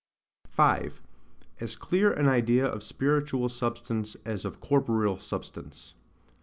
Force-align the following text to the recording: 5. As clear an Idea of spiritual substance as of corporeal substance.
5. 0.49 0.99
As 1.59 1.75
clear 1.75 2.11
an 2.11 2.27
Idea 2.27 2.65
of 2.65 2.81
spiritual 2.81 3.49
substance 3.49 4.15
as 4.25 4.45
of 4.45 4.59
corporeal 4.59 5.19
substance. 5.19 5.93